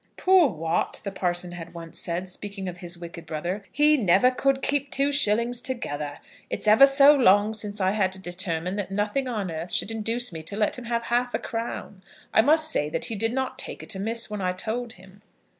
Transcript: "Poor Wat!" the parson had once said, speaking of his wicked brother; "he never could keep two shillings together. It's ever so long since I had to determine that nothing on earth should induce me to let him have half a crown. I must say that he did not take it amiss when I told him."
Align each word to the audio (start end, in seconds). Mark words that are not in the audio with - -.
"Poor 0.17 0.47
Wat!" 0.49 0.99
the 1.03 1.11
parson 1.11 1.51
had 1.51 1.75
once 1.75 1.99
said, 1.99 2.27
speaking 2.27 2.67
of 2.67 2.77
his 2.77 2.97
wicked 2.97 3.27
brother; 3.27 3.63
"he 3.71 3.97
never 3.97 4.31
could 4.31 4.63
keep 4.63 4.89
two 4.89 5.11
shillings 5.11 5.61
together. 5.61 6.17
It's 6.49 6.67
ever 6.67 6.87
so 6.87 7.13
long 7.13 7.53
since 7.53 7.79
I 7.79 7.91
had 7.91 8.11
to 8.13 8.17
determine 8.19 8.77
that 8.77 8.89
nothing 8.89 9.27
on 9.27 9.51
earth 9.51 9.71
should 9.71 9.91
induce 9.91 10.33
me 10.33 10.41
to 10.41 10.57
let 10.57 10.79
him 10.79 10.85
have 10.85 11.03
half 11.03 11.35
a 11.35 11.37
crown. 11.37 12.01
I 12.33 12.41
must 12.41 12.71
say 12.71 12.89
that 12.89 13.05
he 13.05 13.15
did 13.15 13.31
not 13.31 13.59
take 13.59 13.83
it 13.83 13.93
amiss 13.93 14.27
when 14.27 14.41
I 14.41 14.53
told 14.53 14.93
him." 14.93 15.21